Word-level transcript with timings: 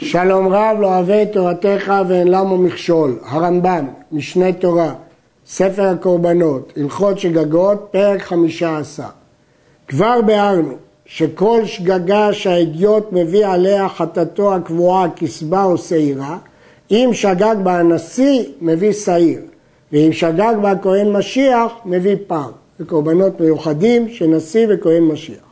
שלום 0.00 0.48
רב 0.48 0.76
לא 0.80 0.86
אוהב 0.86 1.10
את 1.10 1.32
תורתך 1.32 1.92
ואין 2.08 2.28
למו 2.28 2.56
מכשול. 2.56 3.18
הרמב"ם, 3.24 3.86
משנה 4.12 4.52
תורה, 4.52 4.94
ספר 5.46 5.82
הקורבנות, 5.82 6.72
הלכות 6.76 7.18
שגגות, 7.18 7.88
פרק 7.90 8.22
חמישה 8.22 8.78
עשר. 8.78 9.08
כבר 9.88 10.20
ביארנו 10.26 10.72
שכל 11.06 11.64
שגגה 11.64 12.32
שהאדיוט 12.32 13.12
מביא 13.12 13.46
עליה 13.46 13.88
חטאתו 13.88 14.54
הקבועה 14.54 15.10
כסבה 15.16 15.64
או 15.64 15.78
שעירה, 15.78 16.38
אם 16.90 17.10
שגג 17.12 17.56
בה 17.62 17.78
הנשיא 17.78 18.44
מביא 18.60 18.92
שעיר, 18.92 19.40
ואם 19.92 20.10
שגג 20.12 20.54
בה 20.62 20.72
כהן 20.82 21.12
משיח 21.12 21.72
מביא 21.84 22.16
פר. 22.26 22.50
זה 22.78 22.84
קורבנות 22.84 23.40
מיוחדים 23.40 24.08
של 24.08 24.26
נשיא 24.26 24.66
וכהן 24.70 25.02
משיח. 25.02 25.47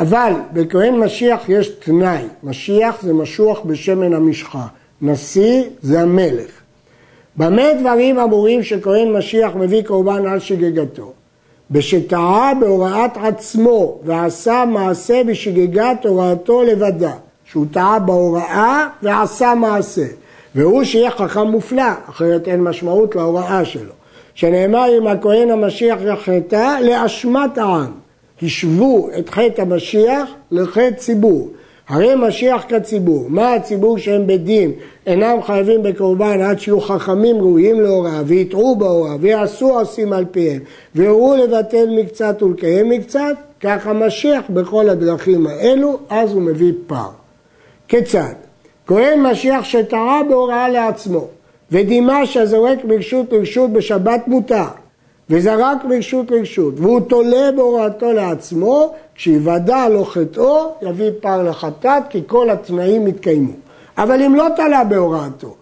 אבל 0.00 0.32
בכהן 0.52 0.98
משיח 0.98 1.48
יש 1.48 1.68
תנאי, 1.68 2.22
משיח 2.42 3.02
זה 3.02 3.12
משוח 3.12 3.60
בשמן 3.64 4.14
המשחה, 4.14 4.66
נשיא 5.02 5.62
זה 5.82 6.00
המלך. 6.00 6.50
במה 7.36 7.62
דברים 7.80 8.18
אמורים 8.18 8.62
שכהן 8.62 9.12
משיח 9.12 9.50
מביא 9.54 9.82
קורבן 9.82 10.26
על 10.26 10.38
שגגתו? 10.38 11.12
בשטעה 11.70 12.52
בהוראת 12.60 13.10
עצמו 13.16 13.98
ועשה 14.04 14.64
מעשה 14.64 15.24
בשגגת 15.24 16.06
הוראתו 16.06 16.62
לבדה, 16.62 17.12
שהוא 17.44 17.66
טעה 17.72 17.98
בהוראה 17.98 18.88
ועשה 19.02 19.54
מעשה, 19.54 20.06
והוא 20.54 20.84
שיהיה 20.84 21.10
חכם 21.10 21.46
מופלא, 21.46 21.92
אחרת 22.10 22.48
אין 22.48 22.62
משמעות 22.62 23.16
להוראה 23.16 23.64
שלו. 23.64 23.92
שנאמר 24.34 24.98
אם 24.98 25.06
הכהן 25.06 25.50
המשיח 25.50 25.98
יחטא 26.02 26.78
לאשמת 26.80 27.58
העם. 27.58 27.99
השוו 28.42 29.08
את 29.18 29.28
חטא 29.28 29.62
המשיח 29.62 30.30
לחטא 30.50 30.90
ציבור. 30.96 31.50
הרי 31.90 32.14
משיח 32.14 32.64
כציבור, 32.68 33.24
מה 33.28 33.54
הציבור 33.54 33.98
שהם 33.98 34.26
בדין 34.26 34.72
אינם 35.06 35.42
חייבים 35.42 35.82
בקורבן 35.82 36.40
עד 36.40 36.60
שיהיו 36.60 36.80
חכמים 36.80 37.36
ראויים 37.36 37.80
להוראה 37.80 38.22
ויטעו 38.26 38.76
בהוראה 38.76 39.16
ויעשו 39.20 39.78
עושים 39.78 40.12
על 40.12 40.24
פיהם 40.30 40.58
ויורו 40.94 41.36
לבטל 41.36 41.88
מקצת 41.98 42.42
ולקיים 42.42 42.88
מקצת, 42.88 43.36
כך 43.60 43.86
המשיח 43.86 44.42
בכל 44.50 44.88
הדרכים 44.88 45.46
האלו, 45.46 45.98
אז 46.08 46.32
הוא 46.32 46.42
מביא 46.42 46.72
פער. 46.86 47.10
כיצד? 47.88 48.34
כהן 48.86 49.20
משיח 49.22 49.64
שטעה 49.64 50.20
בהוראה 50.28 50.68
לעצמו 50.68 51.26
ודימה 51.72 52.26
שהזורק 52.26 52.84
מרשות 52.84 53.32
לרשות 53.32 53.72
בשבת 53.72 54.20
מותר 54.26 54.64
וזרק 55.30 55.84
מרשות 55.84 56.30
לרשות, 56.30 56.74
והוא 56.76 57.00
תולה 57.00 57.52
בהוראתו 57.56 58.12
לעצמו, 58.12 58.94
כשיוודע 59.14 59.88
לו 59.88 60.04
חטאו, 60.04 60.72
יביא 60.82 61.10
פר 61.20 61.42
לחטאת, 61.42 62.02
כי 62.10 62.22
כל 62.26 62.50
התנאים 62.50 63.06
יתקיימו. 63.06 63.52
אבל 63.98 64.22
אם 64.22 64.34
לא 64.34 64.46
תלה 64.56 64.84
בהוראתו, 64.84 65.54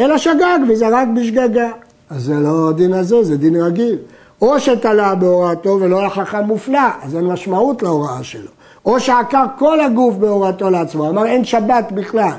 אלא 0.00 0.18
שגג 0.18 0.58
וזרק 0.68 1.08
בשגגה, 1.16 1.70
אז 2.10 2.22
זה 2.22 2.34
לא 2.34 2.68
הדין 2.68 2.92
הזה, 2.92 3.24
זה 3.24 3.36
דין 3.36 3.56
רגיל. 3.56 3.98
או 4.42 4.60
שתלה 4.60 5.14
בהוראתו 5.14 5.78
ולא 5.80 6.00
היה 6.00 6.10
חכם 6.10 6.44
מופלא, 6.44 6.88
אז 7.02 7.16
אין 7.16 7.24
משמעות 7.24 7.82
להוראה 7.82 8.22
שלו. 8.22 8.50
או 8.84 9.00
שעקר 9.00 9.44
כל 9.58 9.80
הגוף 9.80 10.14
בהוראתו 10.14 10.70
לעצמו, 10.70 11.08
אמר 11.08 11.26
אין 11.26 11.44
שבת 11.44 11.92
בכלל. 11.94 12.38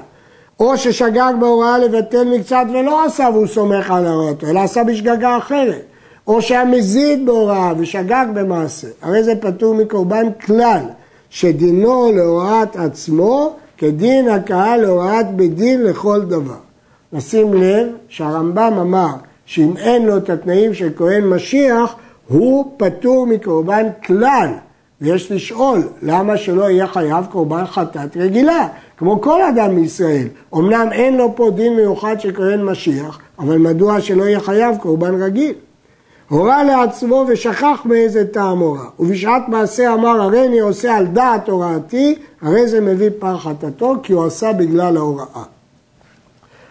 או 0.59 0.77
ששגג 0.77 1.33
בהוראה 1.39 1.77
לבטל 1.77 2.23
מקצת 2.23 2.65
ולא 2.73 3.05
עשה 3.05 3.27
והוא 3.33 3.47
סומך 3.47 3.91
על 3.91 4.07
הוראתו, 4.07 4.47
אלא 4.47 4.59
עשה 4.59 4.83
בשגגה 4.83 5.37
אחרת. 5.37 5.92
או 6.27 6.41
שהיה 6.41 6.65
מזיד 6.65 7.25
בהוראה 7.25 7.73
ושגג 7.77 8.25
במעשה, 8.33 8.87
הרי 9.01 9.23
זה 9.23 9.33
פטור 9.41 9.75
מקורבן 9.75 10.27
כלל, 10.45 10.81
שדינו 11.29 12.11
להוראת 12.15 12.75
עצמו 12.75 13.53
כדין 13.77 14.29
הקהל 14.29 14.81
להוראת 14.81 15.35
בית 15.35 15.55
דין 15.55 15.83
לכל 15.83 16.21
דבר. 16.21 16.59
נשים 17.13 17.53
לב 17.53 17.87
שהרמב"ם 18.09 18.73
אמר 18.81 19.13
שאם 19.45 19.77
אין 19.77 20.05
לו 20.05 20.17
את 20.17 20.29
התנאים 20.29 20.73
של 20.73 20.89
כהן 20.95 21.23
משיח, 21.23 21.95
הוא 22.27 22.73
פטור 22.77 23.27
מקורבן 23.27 23.87
כלל. 24.05 24.49
ויש 25.01 25.31
לשאול, 25.31 25.81
למה 26.01 26.37
שלא 26.37 26.69
יהיה 26.69 26.87
חייב 26.87 27.25
קורבן 27.31 27.65
חטאת 27.65 28.17
רגילה, 28.17 28.67
כמו 28.97 29.21
כל 29.21 29.41
אדם 29.41 29.75
מישראל. 29.75 30.27
אמנם 30.55 30.87
אין 30.91 31.17
לו 31.17 31.35
פה 31.35 31.51
דין 31.55 31.75
מיוחד 31.75 32.19
של 32.19 32.35
כהן 32.35 32.63
משיח, 32.63 33.19
אבל 33.39 33.57
מדוע 33.57 34.01
שלא 34.01 34.23
יהיה 34.23 34.39
חייב 34.39 34.77
קורבן 34.77 35.21
רגיל? 35.23 35.53
הורה 36.29 36.63
לעצמו 36.63 37.25
ושכח 37.27 37.81
מאיזה 37.85 38.27
טעם 38.27 38.59
הורה. 38.59 38.85
ובשעת 38.99 39.41
מעשה 39.47 39.93
אמר 39.93 40.21
הרי 40.21 40.47
אני 40.47 40.59
עושה 40.59 40.95
על 40.95 41.05
דעת 41.05 41.49
הוראתי, 41.49 42.15
הרי 42.41 42.67
זה 42.67 42.81
מביא 42.81 43.09
פר 43.19 43.37
חטאתו 43.37 43.95
כי 44.03 44.13
הוא 44.13 44.25
עשה 44.25 44.53
בגלל 44.53 44.97
ההוראה. 44.97 45.43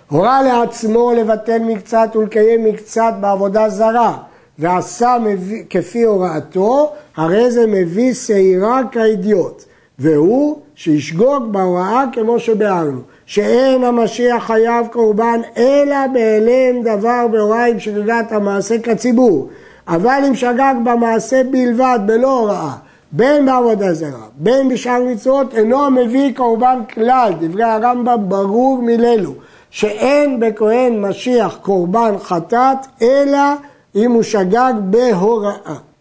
הורה 0.09 0.43
לעצמו 0.43 1.13
לבטל 1.13 1.59
מקצת 1.59 2.11
ולקיים 2.15 2.65
מקצת 2.65 3.15
בעבודה 3.21 3.69
זרה, 3.69 4.17
ועשה 4.59 5.17
מביא, 5.25 5.65
כפי 5.71 6.03
הוראתו, 6.03 6.93
הרי 7.17 7.51
זה 7.51 7.67
מביא 7.67 8.15
שעירה 8.15 8.81
כאידיוט, 8.93 9.65
והוא 9.99 10.61
שישגוג 10.83 11.53
בהוראה 11.53 12.05
כמו 12.13 12.39
שביארנו. 12.39 13.01
שאין 13.27 13.85
המשיח 13.85 14.47
חייב 14.47 14.87
קורבן 14.87 15.41
אלא 15.57 16.07
בהיעלם 16.07 16.83
דבר 16.83 17.27
בהוראה 17.31 17.67
עם 17.67 17.81
שגגת 17.81 18.33
המעשה 18.33 18.79
כציבור. 18.79 19.49
אבל 19.89 20.23
אם 20.29 20.35
שגג 20.35 20.75
במעשה 20.85 21.43
בלבד, 21.51 21.99
בלא 22.07 22.39
הוראה, 22.39 22.73
בין 23.13 23.47
בעבודה 23.47 23.95
זרה, 23.95 24.27
בין 24.37 24.69
בשאר 24.69 25.03
מצוות, 25.13 25.55
אינו 25.55 25.91
מביא 25.91 26.35
קורבן 26.37 26.79
כלל. 26.95 27.33
דברי 27.41 27.65
הרמב"ם 27.65 28.29
ברור 28.29 28.83
מללו, 28.83 29.33
שאין 29.71 30.41
בכהן 30.41 31.01
משיח 31.01 31.59
קורבן 31.63 32.15
חטאת, 32.19 32.87
אלא 33.03 33.53
אם 33.95 34.13
הוא 34.13 34.23
שגג 34.23 34.73
בהוראה. 34.81 35.92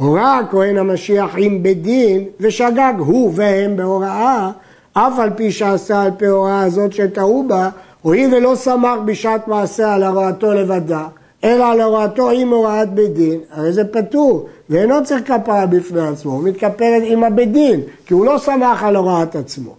הורה 0.00 0.38
הכהן 0.38 0.78
המשיח 0.78 1.34
עם 1.38 1.62
בדין, 1.62 2.24
ושגג 2.40 2.92
הוא 2.98 3.32
והם 3.34 3.76
בהוראה, 3.76 4.50
אף 4.92 5.18
על 5.18 5.30
פי 5.30 5.52
שעשה 5.52 6.02
על 6.02 6.10
פי 6.16 6.26
הוראה 6.26 6.62
הזאת 6.62 6.92
שטעו 6.92 7.44
בה, 7.48 7.68
הואיל 8.02 8.34
ולא 8.34 8.54
סמך 8.54 8.98
בשעת 9.04 9.48
מעשה 9.48 9.94
על 9.94 10.02
הוראתו 10.02 10.52
לבדה, 10.52 11.06
אלא 11.44 11.64
על 11.64 11.80
הוראתו 11.80 12.30
עם 12.30 12.48
הוראת 12.48 12.94
בית 12.94 13.14
דין, 13.14 13.40
הרי 13.52 13.72
זה 13.72 13.84
פטור, 13.84 14.48
ואינו 14.70 15.04
צריך 15.04 15.32
כפרה 15.32 15.66
בפני 15.66 16.08
עצמו, 16.08 16.32
הוא 16.32 16.42
מתכפר 16.42 17.00
עם 17.04 17.24
הבית 17.24 17.52
דין, 17.52 17.80
כי 18.06 18.14
הוא 18.14 18.26
לא 18.26 18.38
סמך 18.38 18.82
על 18.82 18.96
הוראת 18.96 19.36
עצמו. 19.36 19.74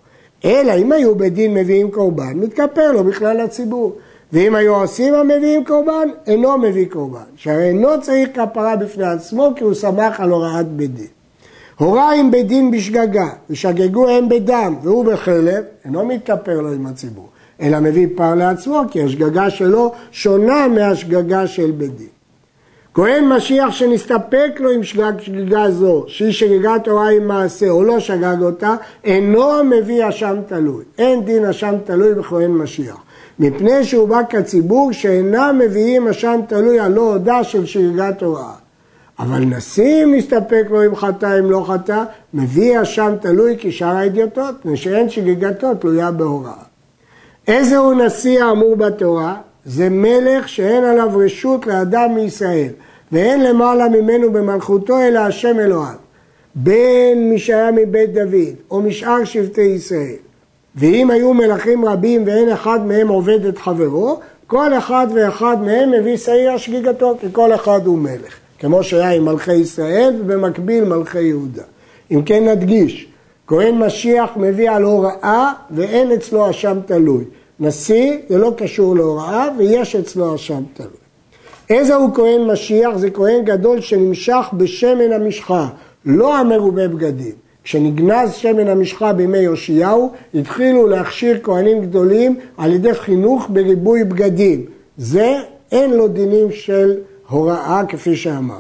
אלא 0.46 0.74
אם 0.78 0.92
היו 0.92 1.16
בית 1.16 1.34
דין 1.34 1.54
מביאים 1.54 1.92
קורבן, 1.92 2.34
מתכפר 2.36 2.92
לו 2.92 3.04
בכלל 3.04 3.44
לציבור. 3.44 3.94
ואם 4.34 4.56
היו 4.56 4.76
עושים 4.76 5.14
המביאים 5.14 5.66
קורבן, 5.66 6.10
אינו 6.28 6.58
מביא 6.58 6.86
קורבן, 6.90 7.20
שהרי 7.36 7.64
אינו 7.64 8.02
צריך 8.02 8.30
כפרה 8.34 8.76
בפני 8.76 9.06
עצמו, 9.06 9.52
כי 9.56 9.64
הוא 9.64 9.74
סמך 9.74 10.20
על 10.20 10.30
הוראת 10.30 10.68
בית 10.68 10.94
דין. 10.94 11.08
הורה 11.78 12.14
עם 12.14 12.32
בית 12.32 12.48
דין 12.48 12.72
בשגגה, 12.72 13.30
ושגגו 13.50 14.10
הם 14.10 14.30
בדם, 14.30 14.76
והוא 14.84 15.06
בחלב, 15.06 15.64
אינו 15.86 16.06
מתכפר 16.06 16.62
לו 16.62 16.74
עם 16.74 16.86
הציבור, 16.86 17.30
אלא 17.62 17.80
מביא 17.80 18.08
פר 18.16 18.36
לעצמו, 18.36 18.82
כי 18.92 19.04
השגגה 19.04 19.50
שלו 19.50 19.92
שונה 20.12 20.68
מהשגגה 20.68 21.48
של 21.48 21.72
בית 21.72 21.98
דין. 21.98 22.08
כהן 22.94 23.28
משיח 23.28 23.72
שנסתפק 23.72 24.52
לו 24.60 24.70
עם 24.70 24.84
שגג 24.84 25.14
שגגה 25.20 25.72
זו, 25.72 26.06
שהיא 26.08 26.32
שגגת 26.32 26.88
הוראה 26.88 27.10
עם 27.10 27.28
מעשה, 27.28 27.70
או 27.70 27.84
לא 27.84 28.00
שגג 28.00 28.38
אותה, 28.42 28.76
אינו 29.04 29.64
מביא 29.64 30.10
אשם 30.10 30.36
תלוי. 30.48 30.84
אין 30.98 31.26
דין 31.26 31.46
אשם 31.46 31.76
תלוי 31.84 32.14
בכהן 32.14 32.52
משיח. 32.52 32.98
מפני 33.42 33.84
שהוא 33.84 34.08
בא 34.08 34.22
כציבור 34.30 34.92
שאינם 34.92 35.62
מביאים 35.64 36.08
אשם 36.08 36.40
תלוי 36.48 36.80
על 36.80 36.92
לא 36.92 37.14
הודע 37.14 37.44
של 37.44 37.66
שגגת 37.66 38.22
הוראה. 38.22 38.54
אבל 39.20 39.40
נשיא 39.40 40.06
מסתפק 40.06 40.64
לו 40.70 40.86
אם 40.86 40.96
חטא, 40.96 41.40
אם 41.40 41.52
לא 41.52 41.66
חטא, 41.68 42.04
מביא 42.34 42.82
אשם 42.82 43.14
תלוי 43.22 43.56
כשאר 43.60 43.96
האדיוטות, 43.96 44.56
ושאין 44.66 45.10
שגיגתו 45.10 45.76
תלויה 45.76 46.12
בהוראה. 46.12 46.64
איזה 47.48 47.78
הוא 47.78 47.94
נשיא 47.94 48.44
האמור 48.44 48.76
בתורה? 48.76 49.36
זה 49.66 49.90
מלך 49.90 50.50
שאין 50.50 50.84
עליו 50.84 51.10
רשות 51.18 51.68
לאדם 51.68 52.16
מישראל, 52.16 52.72
ואין 53.12 53.44
למעלה 53.44 53.90
ממנו 53.90 54.32
במלכותו 54.32 55.00
אלא 55.00 55.20
השם 55.20 55.60
אלוהיו. 55.60 55.98
בין 56.56 57.30
מי 57.30 57.40
שהיה 57.40 57.72
מבית 57.72 58.14
דוד, 58.14 58.56
או 58.72 58.82
משאר 58.82 59.24
שבטי 59.24 59.62
ישראל. 59.62 60.31
ואם 60.76 61.12
היו 61.12 61.34
מלכים 61.34 61.86
רבים 61.86 62.24
ואין 62.26 62.50
אחד 62.50 62.86
מהם 62.86 63.08
עובד 63.08 63.46
את 63.46 63.58
חברו, 63.58 64.20
כל 64.48 64.74
אחד 64.78 65.08
ואחד 65.16 65.58
מהם 65.62 65.92
מביא 65.92 66.18
שעיר 66.18 66.58
שגיגתו, 66.58 67.16
כי 67.20 67.28
כל 67.32 67.54
אחד 67.54 67.86
הוא 67.86 67.98
מלך. 67.98 68.36
כמו 68.60 68.84
שהיה 68.84 69.12
עם 69.12 69.26
מלכי 69.26 69.54
ישראל 69.54 70.14
ובמקביל 70.20 70.84
מלכי 70.84 71.22
יהודה. 71.22 71.64
אם 72.12 72.22
כן 72.24 72.48
נדגיש, 72.48 73.08
כהן 73.48 73.76
משיח 73.76 74.30
מביא 74.36 74.72
על 74.72 74.84
הוראה 74.84 75.52
ואין 75.72 76.12
אצלו 76.12 76.50
אשם 76.50 76.78
תלוי. 76.86 77.24
נשיא 77.60 78.18
זה 78.30 78.38
לא 78.38 78.54
קשור 78.58 78.96
להוראה 78.96 79.48
ויש 79.58 79.96
אצלו 79.96 80.36
אשם 80.36 80.64
תלוי. 80.74 81.02
איזה 81.70 81.96
הוא 81.96 82.16
כהן 82.16 82.42
משיח? 82.52 82.98
זה 82.98 83.12
כהן 83.12 83.46
גדול 83.46 83.82
שנמשך 83.82 84.46
בשמן 84.54 85.12
המשחה, 85.12 85.68
לא 86.06 86.38
המרובה 86.38 86.88
בגדים, 86.88 87.36
כשנגנז 87.64 88.34
שמן 88.34 88.68
המשחה 88.68 89.14
בימי 89.14 89.38
יאשיהו, 89.38 90.12
התחילו 90.36 90.88
להכשיר 90.88 91.40
כהנים 91.44 91.82
גדולים 91.82 92.36
על 92.58 92.74
ידי 92.74 92.94
חינוך 92.94 93.48
בריבוי 93.50 94.04
בגדים. 94.04 94.66
זה 94.98 95.38
אין 95.72 95.94
לו 95.94 96.08
דינים 96.08 96.52
של 96.52 96.98
הוראה 97.30 97.82
כפי 97.88 98.16
שאמר. 98.16 98.60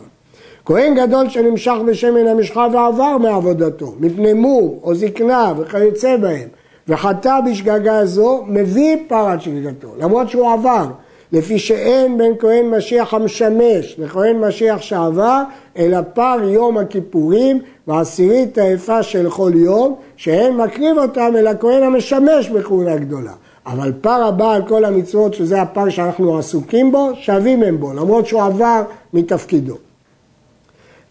כהן 0.66 0.96
גדול 0.96 1.30
שנמשך 1.30 1.76
בשמן 1.88 2.28
המשחה 2.28 2.68
ועבר 2.74 3.18
מעבודתו, 3.18 3.94
מפני 4.00 4.34
מור 4.34 4.80
או 4.84 4.96
זקנה 4.96 5.54
וכיוצא 5.58 6.18
בהם, 6.18 6.48
וחטא 6.88 7.40
בשגגה 7.50 8.06
זו, 8.06 8.44
מביא 8.48 8.98
פרת 9.08 9.42
שגגתו, 9.42 9.88
למרות 10.00 10.30
שהוא 10.30 10.54
עבר, 10.54 10.86
לפי 11.32 11.60
שאין 11.60 12.18
בין 12.18 12.34
כהן 12.40 12.66
משיח 12.66 13.14
המשמש 13.14 13.96
לכהן 13.98 14.40
משיח 14.40 14.82
שעבר, 14.82 15.44
אלא 15.78 15.98
פר 16.14 16.38
יום 16.44 16.78
הכיפורים 16.78 17.62
ועשירית 17.88 18.58
היפה 18.58 19.04
של 19.04 19.30
כל 19.30 19.52
יום, 19.56 19.96
שאין 20.16 20.58
מקריב 20.58 20.98
אותם 20.98 21.34
אלא 21.38 21.52
כהן 21.60 21.84
המשמש 21.84 22.50
בכהונה 22.50 22.96
גדולה. 22.96 23.34
אבל 23.66 23.92
פר 24.02 24.24
הבא 24.24 24.52
על 24.52 24.62
כל 24.68 24.86
המצוות, 24.86 25.34
שזה 25.34 25.62
הפר 25.62 25.90
שאנחנו 25.90 26.38
עסוקים 26.38 26.92
בו, 26.92 27.10
שווים 27.16 27.64
הם 27.64 27.78
בו, 27.80 27.94
למרות 27.94 28.28
שהוא 28.28 28.44
עבר 28.44 28.84
מתפקידו. 29.14 29.76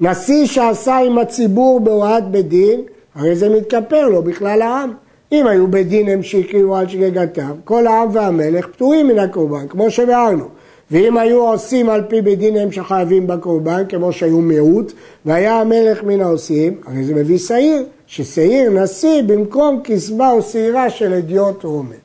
נשיא 0.01 0.47
שעשה 0.47 0.99
עם 0.99 1.19
הציבור 1.19 1.81
בהוראת 1.81 2.31
בית 2.31 2.49
דין, 2.49 2.81
הרי 3.15 3.37
זה 3.37 3.49
מתכפר 3.49 4.09
לו 4.09 4.23
בכלל 4.23 4.63
העם. 4.63 4.93
אם 5.33 5.47
היו 5.47 5.69
בית 5.69 5.89
דין 5.89 6.09
הם 6.09 6.23
שהקריבו 6.23 6.77
על 6.77 6.89
שגגתם, 6.89 7.53
כל 7.65 7.87
העם 7.87 8.09
והמלך 8.13 8.67
פטורים 8.67 9.09
מן 9.09 9.19
הקורבן, 9.19 9.69
כמו 9.69 9.91
שביארנו. 9.91 10.45
ואם 10.91 11.17
היו 11.17 11.49
עושים 11.49 11.91
על 11.91 12.03
פי 12.09 12.21
בית 12.21 12.39
דין 12.39 12.57
הם 12.57 12.73
שחייבים 12.73 13.27
בקורבן, 13.27 13.83
כמו 13.89 14.13
שהיו 14.13 14.41
מיעוט, 14.41 14.93
והיה 15.25 15.61
המלך 15.61 16.03
מן 16.03 16.21
העושים, 16.21 16.81
הרי 16.87 17.05
זה 17.05 17.15
מביא 17.15 17.39
שעיר, 17.39 17.85
ששעיר 18.07 18.71
נשיא 18.71 19.23
במקום 19.23 19.81
כסבה 19.85 20.31
או 20.31 20.43
שעירה 20.43 20.91
של 20.91 21.13
אדיוט 21.13 21.65
רומן. 21.65 21.97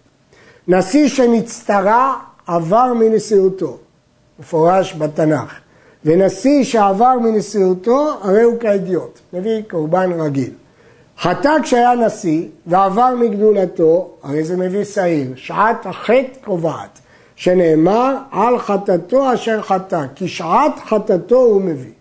נשיא 0.68 1.07
שנצטרע 1.07 2.13
עבר 2.48 2.94
מנשיאותו, 2.94 3.78
מפורש 4.39 4.95
בתנ"ך, 4.98 5.54
ונשיא 6.06 6.63
שעבר 6.63 7.19
מנשיאותו 7.19 8.10
הרי 8.21 8.42
הוא 8.42 8.60
כאדיוט, 8.60 9.19
מביא 9.33 9.62
קורבן 9.69 10.12
רגיל. 10.19 10.51
חטא 11.20 11.52
כשהיה 11.64 11.96
נשיא 11.96 12.48
ועבר 12.68 13.16
מגדולתו, 13.20 14.10
הרי 14.24 14.44
זה 14.44 14.58
מביא 14.58 14.84
שעיר, 14.84 15.28
שעת 15.36 15.86
החטא 15.86 16.40
קובעת, 16.46 17.00
שנאמר 17.36 18.16
על 18.32 18.60
חטאתו 18.60 19.34
אשר 19.34 19.62
חטא, 19.62 20.06
כי 20.16 20.28
שעת 20.28 20.80
חטאתו 20.86 21.36
הוא 21.36 21.62
מביא. 21.62 21.92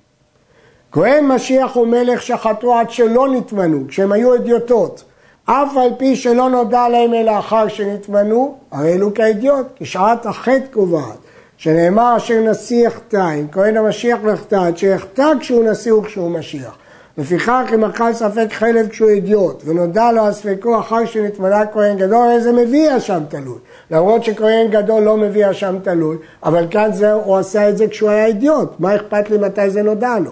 כהן 0.93 1.27
משיח 1.27 1.77
ומלך 1.77 2.23
שחטאו 2.23 2.75
עד 2.75 2.91
שלא 2.91 3.29
נתמנו, 3.29 3.85
כשהם 3.89 4.13
היו 4.13 4.35
אדיוטות, 4.35 5.05
אף 5.45 5.77
על 5.77 5.91
פי 5.99 6.17
שלא 6.17 6.51
נודע 6.51 6.89
להם 6.89 7.15
אלא 7.15 7.39
אחר 7.39 7.69
שנתמנו, 7.69 8.59
הרי 8.71 8.93
אלו 8.93 9.15
כאדיוט, 9.15 9.67
כי 9.77 9.85
שעת 9.85 10.27
החטא 10.27 10.67
קובעת, 10.71 11.19
שנאמר 11.57 12.17
אשר 12.17 12.41
נשיא 12.41 12.87
יחטא, 12.87 13.35
אם 13.41 13.47
כהן 13.53 13.77
המשיח 13.77 14.19
יחטא, 14.33 14.55
עד 14.55 14.77
שיחטא 14.77 15.33
כשהוא 15.41 15.65
נשיא 15.65 15.93
וכשהוא 15.93 16.31
משיח. 16.31 16.77
לפיכך 17.19 17.71
אם 17.75 17.85
אכל 17.85 18.13
ספק 18.13 18.47
חלב 18.53 18.89
כשהוא 18.89 19.09
אידיוט 19.09 19.63
ונודע 19.67 20.13
לו 20.13 20.23
על 20.23 20.33
ספקו 20.33 20.79
אחר 20.79 21.05
שנתמנה 21.05 21.67
כהן 21.67 21.97
גדול, 21.97 22.27
הרי 22.27 22.41
זה 22.41 22.53
מביא 22.53 22.97
אשם 22.97 23.23
תלוי. 23.29 23.59
למרות 23.91 24.25
שכהן 24.25 24.71
גדול 24.71 25.03
לא 25.03 25.17
מביא 25.17 25.51
אשם 25.51 25.77
תלוי, 25.83 26.17
אבל 26.45 26.67
כאן 26.71 26.93
זה, 26.93 27.13
הוא 27.13 27.37
עשה 27.37 27.69
את 27.69 27.77
זה 27.77 27.89
כשהוא 27.89 28.11
היה 28.11 28.27
אידיוט, 28.27 28.69
מה 28.79 28.97
אכפת 28.97 29.31
לי 29.31 29.39
מתי 29.39 29.71
זה 29.71 29.83
נודע 29.83 30.19
לו? 30.19 30.31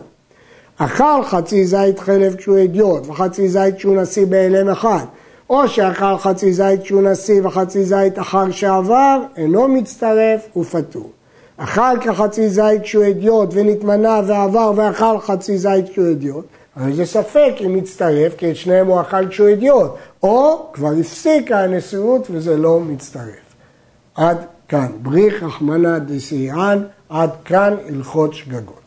אכל 0.79 1.23
חצי 1.25 1.65
זית 1.65 1.99
חלב 1.99 2.35
כשהוא 2.35 2.57
אידיוט 2.57 3.07
וחצי 3.07 3.49
זית 3.49 3.77
כשהוא 3.77 3.97
נשיא 3.97 4.27
בהלם 4.27 4.69
אחד, 4.69 5.05
או 5.51 5.69
שאכל 5.69 6.19
חצי 6.19 6.53
זית 6.53 6.83
כשהוא 6.83 7.03
נשיא 7.03 7.41
וחצי 7.43 7.85
זית 7.85 8.19
אחר 8.19 8.51
שעבר, 8.51 9.21
אינו 9.37 9.69
מצטרף 9.69 10.57
ופטור. 10.57 11.11
אכל 11.57 11.99
כחצי 12.01 12.49
זית 12.49 12.83
כשהוא 12.83 13.05
אדיוט 13.05 13.49
ונתמנה 13.53 14.21
ועבר 14.27 14.73
ואכל 14.77 15.19
חצי 15.19 15.59
זית 15.59 15.89
כשהוא 15.89 16.11
אדיוט, 16.11 16.45
הרי 16.77 16.93
זה 16.93 17.07
ספק 17.07 17.53
אם 17.67 17.75
מצטרף, 17.75 18.37
כי 18.37 18.51
את 18.51 18.57
שניהם 18.57 18.87
הוא 18.87 19.01
אכל 19.01 19.29
כשהוא 19.29 19.49
אידיוט, 19.49 19.91
או 20.23 20.67
כבר 20.73 20.91
הפסיקה 21.01 21.65
הנשיאות 21.65 22.27
וזה 22.31 22.57
לא 22.57 22.81
מצטרף. 22.81 23.55
עד 24.15 24.39
כאן. 24.69 24.87
בריך 25.03 25.43
רחמנא 25.43 25.99
דסייען, 25.99 26.79
עד 27.09 27.31
כאן 27.45 27.75
הלכות 27.89 28.35
שגגות. 28.35 28.82